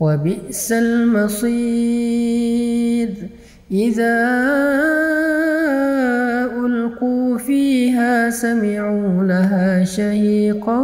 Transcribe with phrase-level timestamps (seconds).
[0.00, 1.48] وبئس المصير.
[3.70, 4.18] إذا
[6.66, 10.78] ألقوا فيها سمعوا لها شهيقا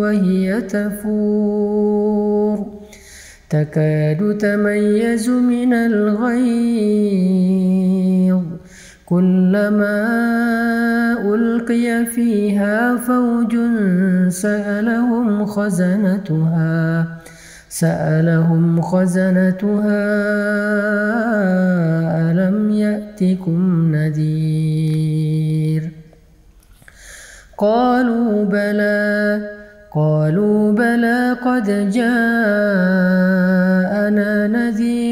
[0.00, 2.02] وهي تفور.
[3.50, 6.62] تكاد تميز من الغيظ.
[9.06, 10.02] كلما
[11.62, 13.56] ألقي فيها فوج
[14.28, 17.06] سألهم خزنتها
[17.68, 20.02] سألهم خزنتها
[22.30, 25.82] ألم يأتكم نذير؟
[27.58, 29.40] قالوا بلى
[29.94, 33.26] قالوا بلى قد جاءنا
[34.46, 35.11] نذير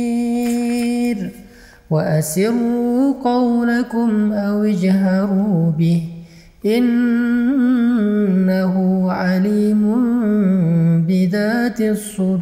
[1.91, 6.03] وأسروا قولكم أو اجهروا به
[6.65, 8.75] إنه
[9.11, 9.81] عليم
[11.07, 12.41] بذات الصدور.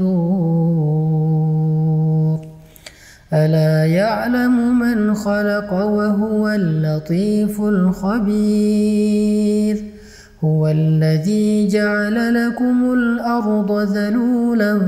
[3.33, 9.19] ألا يعلم من خلق وهو اللطيف الخبير.
[10.43, 14.79] هو الذي جعل لكم الأرض ذلولا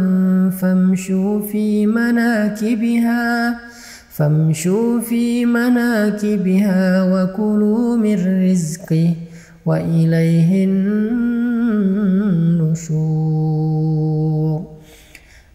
[0.62, 3.60] فامشوا في مناكبها
[4.12, 9.16] فامشوا في مناكبها وكلوا من رزقه
[9.66, 11.52] وإليه النشور.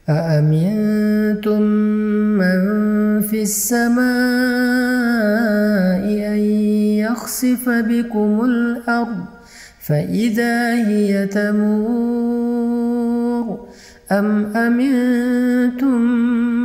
[0.09, 1.63] أأمنتم
[2.41, 2.61] من
[3.21, 4.07] في السماء
[6.07, 6.39] أن
[7.05, 9.25] يخسف بكم الأرض
[9.81, 12.67] فإذا هي تمور؟
[14.13, 16.01] أم أمنتم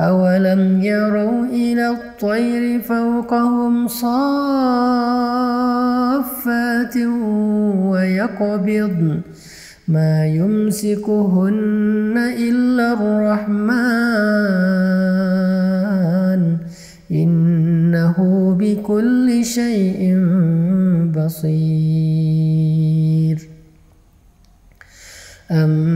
[0.00, 4.56] أولم يروا إلى الطير فوقهم سماوات
[7.90, 9.20] ويقبض
[9.88, 13.86] ما يمسكهن إلا الرحمن
[17.10, 18.16] إنه
[18.60, 20.16] بكل شيء
[21.16, 22.36] بصير
[25.50, 25.95] أمن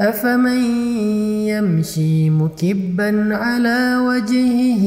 [0.00, 0.64] أفمن
[1.48, 4.84] يمشي مكبا على وجهه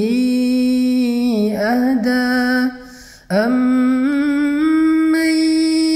[1.57, 2.71] أهدى؟
[3.31, 5.15] أمن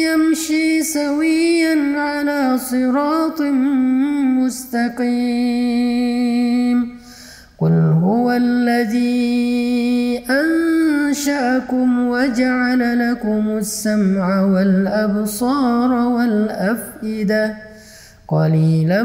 [0.10, 3.42] يمشي سويا على صراط
[4.42, 5.64] مستقيم؟
[7.60, 7.72] قل
[8.04, 17.73] هو الذي أنشأكم وجعل لكم السمع والأبصار والأفئدة
[18.34, 19.04] قليلا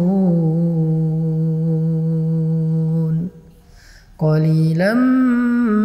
[4.19, 4.93] قليلا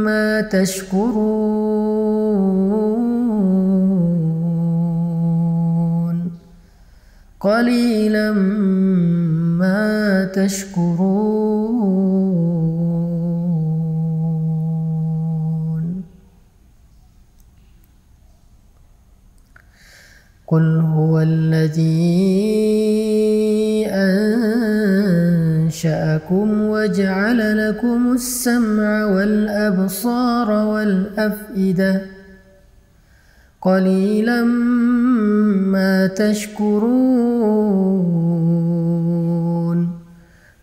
[0.06, 1.53] ما تشكرون.
[7.41, 8.33] قليلا
[9.61, 11.42] ما تشكرون.
[21.22, 22.42] الذي
[25.72, 32.02] أنشأكم وجعل لكم السمع والأبصار والأفئدة
[33.60, 34.44] قليلا
[35.74, 37.42] ما تشكرون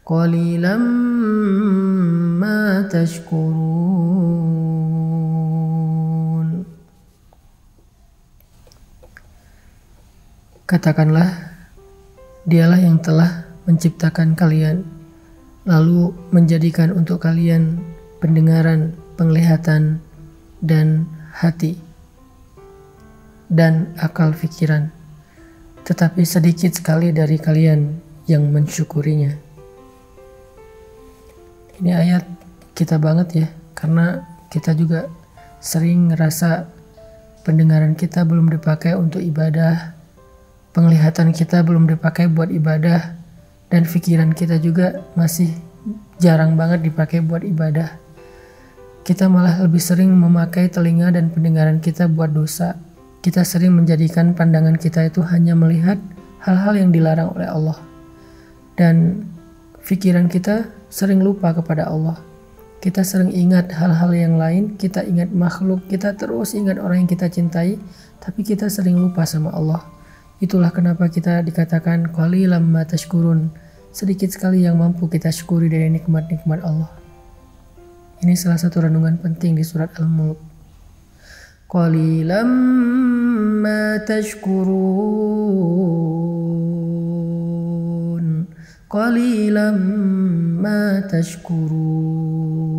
[0.05, 0.77] قليلا
[2.37, 3.98] ما تشكرون
[10.69, 11.49] Katakanlah,
[12.45, 14.85] dialah yang telah menciptakan kalian,
[15.65, 17.81] lalu menjadikan untuk kalian
[18.21, 19.97] pendengaran, penglihatan,
[20.61, 21.73] dan hati,
[23.49, 24.93] dan akal pikiran.
[25.89, 27.97] Tetapi sedikit sekali dari kalian
[28.29, 29.33] yang mensyukurinya.
[31.81, 32.29] Ini ayat
[32.77, 34.21] kita banget ya, karena
[34.53, 35.09] kita juga
[35.65, 36.69] sering ngerasa
[37.41, 39.97] pendengaran kita belum dipakai untuk ibadah,
[40.73, 43.17] penglihatan kita belum dipakai buat ibadah
[43.69, 45.53] dan pikiran kita juga masih
[46.21, 47.95] jarang banget dipakai buat ibadah.
[49.05, 52.77] Kita malah lebih sering memakai telinga dan pendengaran kita buat dosa.
[53.19, 55.97] Kita sering menjadikan pandangan kita itu hanya melihat
[56.45, 57.77] hal-hal yang dilarang oleh Allah.
[58.77, 59.25] Dan
[59.81, 62.21] pikiran kita sering lupa kepada Allah.
[62.79, 67.27] Kita sering ingat hal-hal yang lain, kita ingat makhluk, kita terus ingat orang yang kita
[67.27, 67.75] cintai,
[68.23, 69.83] tapi kita sering lupa sama Allah.
[70.39, 73.51] Itulah kenapa kita dikatakan qalilam ma tashkurun.
[73.91, 76.87] Sedikit sekali yang mampu kita syukuri dari nikmat-nikmat Allah.
[78.23, 80.39] Ini salah satu renungan penting di surat Al-Mulk.
[81.67, 82.47] Qalilam
[83.59, 84.87] ma tashkurun.
[88.87, 89.77] Qalilam
[90.63, 92.78] ma tashkurun.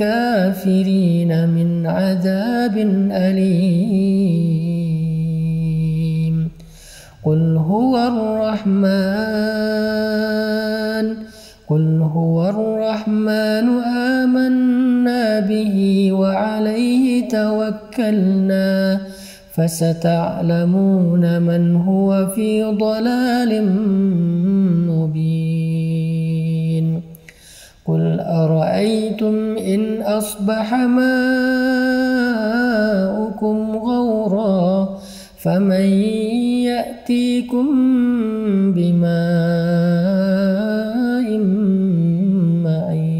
[0.00, 2.76] الكافرين من عذاب
[3.12, 4.48] أليم.
[7.56, 8.76] هو الرحمن
[11.68, 13.68] قل هو الرحمن
[14.22, 19.00] آمنا به وعليه توكلنا.
[19.52, 23.66] فستعلمون من هو في ضلال
[24.86, 25.67] مبين.
[27.87, 31.15] قل أرأيتم إن أصبح ماؤكم
[33.75, 34.99] غورا
[35.43, 35.87] فمن
[36.71, 37.67] يأتيكم
[38.71, 39.27] بماء
[42.63, 43.13] معين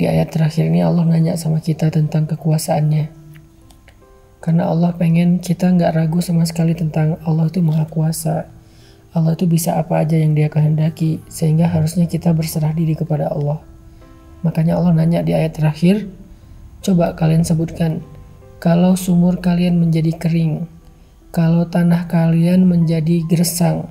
[0.00, 3.12] Di ayat terakhir ini Allah nanya sama kita tentang kekuasaannya.
[4.40, 8.48] Karena Allah pengen kita nggak ragu sama sekali tentang Allah itu maha kuasa.
[9.15, 11.23] Allah itu bisa apa aja yang dia kehendaki.
[11.31, 13.63] Sehingga harusnya kita berserah diri kepada Allah.
[14.43, 16.05] Makanya Allah nanya di ayat terakhir,
[16.83, 18.03] coba kalian sebutkan
[18.59, 20.67] kalau sumur kalian menjadi kering,
[21.31, 23.89] kalau tanah kalian menjadi gersang,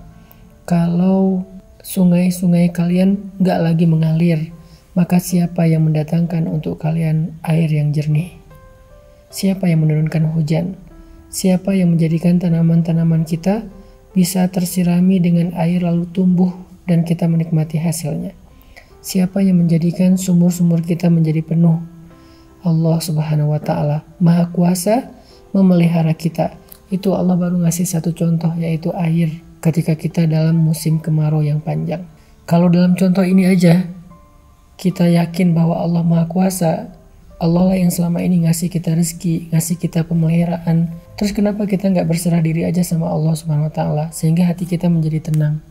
[0.68, 1.42] kalau
[1.82, 4.52] sungai-sungai kalian nggak lagi mengalir,
[4.94, 8.36] maka siapa yang mendatangkan untuk kalian air yang jernih?
[9.34, 10.78] Siapa yang menurunkan hujan?
[11.34, 13.66] Siapa yang menjadikan tanaman-tanaman kita
[14.16, 16.54] bisa tersirami dengan air lalu tumbuh
[16.86, 18.32] dan kita menikmati hasilnya?
[19.04, 21.76] Siapa yang menjadikan sumur-sumur kita menjadi penuh
[22.64, 25.12] Allah Subhanahu wa taala Maha Kuasa
[25.52, 26.56] memelihara kita.
[26.88, 29.28] Itu Allah baru ngasih satu contoh yaitu air
[29.60, 32.08] ketika kita dalam musim kemarau yang panjang.
[32.48, 33.84] Kalau dalam contoh ini aja
[34.80, 36.88] kita yakin bahwa Allah Maha Kuasa,
[37.36, 40.90] Allah lah yang selama ini ngasih kita rezeki, ngasih kita pemeliharaan.
[41.14, 44.90] Terus kenapa kita nggak berserah diri aja sama Allah Subhanahu Wa Taala sehingga hati kita
[44.90, 45.62] menjadi tenang?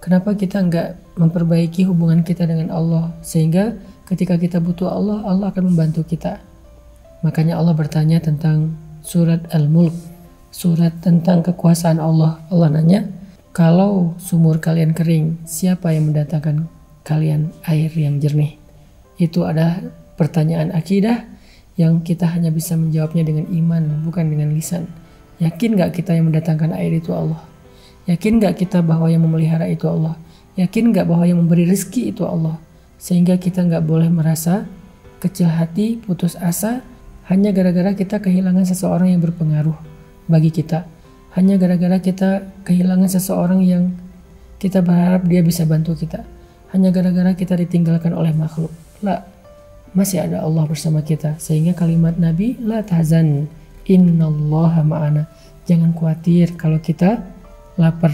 [0.00, 3.76] Kenapa kita nggak memperbaiki hubungan kita dengan Allah sehingga
[4.08, 6.40] Ketika kita butuh Allah, Allah akan membantu kita.
[7.20, 8.72] Makanya Allah bertanya tentang
[9.04, 9.92] surat Al-Mulk,
[10.48, 12.40] surat tentang kekuasaan Allah.
[12.48, 13.04] Allah nanya,
[13.52, 16.72] kalau sumur kalian kering, siapa yang mendatangkan
[17.04, 18.56] kalian air yang jernih?
[19.20, 19.84] Itu adalah
[20.16, 21.28] pertanyaan akidah
[21.78, 24.90] yang kita hanya bisa menjawabnya dengan iman, bukan dengan lisan.
[25.38, 27.38] Yakin gak kita yang mendatangkan air itu Allah?
[28.10, 30.18] Yakin gak kita bahwa yang memelihara itu Allah?
[30.58, 32.58] Yakin gak bahwa yang memberi rezeki itu Allah?
[32.98, 34.66] sehingga kita nggak boleh merasa
[35.22, 36.82] kecil hati, putus asa
[37.30, 39.78] hanya gara-gara kita kehilangan seseorang yang berpengaruh
[40.26, 40.84] bagi kita.
[41.38, 43.94] Hanya gara-gara kita kehilangan seseorang yang
[44.58, 46.26] kita berharap dia bisa bantu kita.
[46.74, 48.74] Hanya gara-gara kita ditinggalkan oleh makhluk.
[49.06, 49.22] Lah,
[49.96, 51.36] masih ada Allah bersama kita.
[51.40, 53.48] Sehingga kalimat Nabi, La tahzan,
[53.88, 55.24] innallaha ma'ana.
[55.68, 57.24] Jangan khawatir kalau kita
[57.76, 58.12] lapar.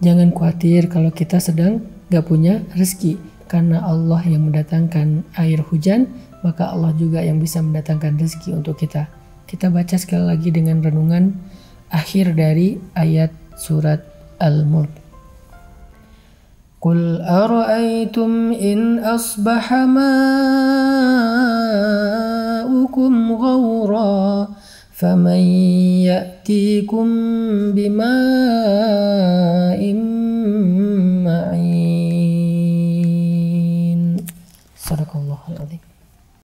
[0.00, 1.80] Jangan khawatir kalau kita sedang
[2.12, 3.16] gak punya rezeki
[3.46, 6.10] karena Allah yang mendatangkan air hujan,
[6.42, 9.06] maka Allah juga yang bisa mendatangkan rezeki untuk kita.
[9.46, 11.30] Kita baca sekali lagi dengan renungan
[11.94, 14.02] akhir dari ayat surat
[14.42, 15.05] Al-Mulk.
[16.76, 19.88] Qul ara'aytum in asbaha
[22.76, 24.52] ma'ukum ghawra
[24.92, 25.40] faman
[26.04, 27.08] ya'tikum
[27.76, 29.16] bima'in
[31.26, 31.96] ma'in
[34.86, 35.25] صدق الله